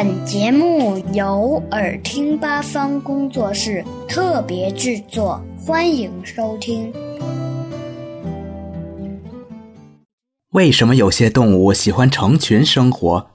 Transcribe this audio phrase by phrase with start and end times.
[0.00, 6.92] 本节目由耳听八方工作室特别制作，欢迎收听。
[10.52, 13.26] 为什么有些动物喜欢成群生活？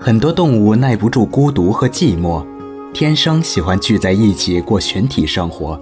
[0.00, 2.46] 很多动物耐不住孤独和寂寞，
[2.92, 5.80] 天生喜欢聚在一起过群体生活，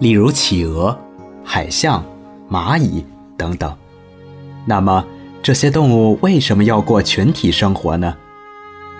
[0.00, 0.94] 例如企鹅、
[1.42, 2.04] 海象、
[2.50, 3.02] 蚂蚁
[3.38, 3.74] 等等。
[4.66, 5.02] 那么，
[5.44, 8.16] 这些动物为什么要过群体生活呢？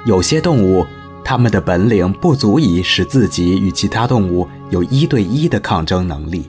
[0.04, 0.84] 有些动物，
[1.24, 6.44] 它们的本领不足以使自己与其他动物有一对一的抗争能力，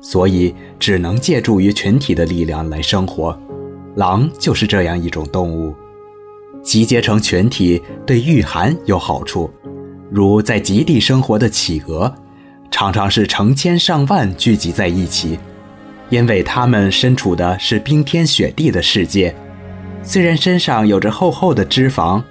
[0.00, 3.38] 所以只能借助于群体的力量来生活。
[3.94, 5.72] 狼就是这样一种动物，
[6.60, 9.48] 集结成群体对御寒有好处，
[10.10, 12.12] 如在极地生活的企鹅，
[12.68, 15.38] 常常是成千上万聚集在一起。
[16.10, 19.34] 因为它们身处的是冰天雪地的世界，
[20.02, 22.22] 虽然身上有着厚厚的脂肪，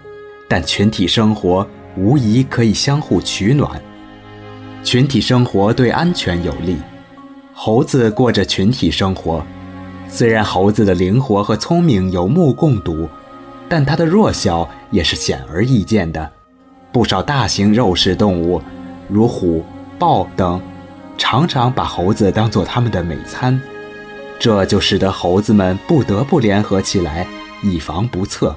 [0.48, 3.82] 但群体生活无疑可以相互取暖。
[4.84, 6.78] 群体生活对安全有利。
[7.54, 9.46] 猴子过着群体生活，
[10.08, 13.08] 虽然猴子的灵活和聪明有目共睹，
[13.70, 16.32] 但它的弱小也是显而易见的。
[16.92, 18.62] 不少大型肉食动物，
[19.08, 19.64] 如虎、
[19.98, 20.62] 豹等。
[21.18, 23.60] 常常把猴子当做他们的美餐，
[24.40, 27.26] 这就使得猴子们不得不联合起来，
[27.62, 28.56] 以防不测。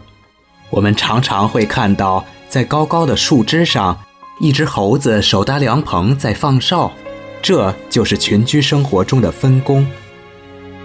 [0.70, 3.96] 我们常常会看到，在高高的树枝上，
[4.40, 6.90] 一只猴子手搭凉棚在放哨，
[7.40, 9.86] 这就是群居生活中的分工。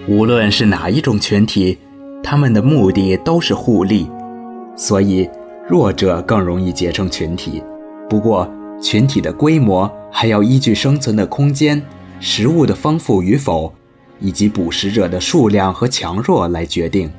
[0.07, 1.77] 无论是哪一种群体，
[2.23, 4.09] 他们的目的都是互利，
[4.75, 5.27] 所以
[5.67, 7.63] 弱者更容易结成群体。
[8.09, 8.47] 不过，
[8.81, 11.81] 群体的规模还要依据生存的空间、
[12.19, 13.71] 食物的丰富与否，
[14.19, 17.09] 以及捕食者的数量和强弱来决定。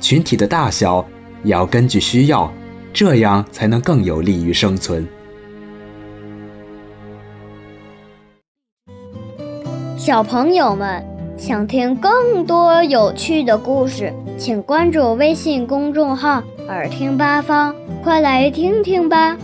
[0.00, 1.04] 群体的大小
[1.44, 2.50] 也要根据需要，
[2.94, 5.06] 这样才能更有利于生存。
[9.98, 11.04] 小朋友们
[11.36, 19.36] 想听更多有趣的故事，请关注微信公众号“耳听八方”，快来听听吧。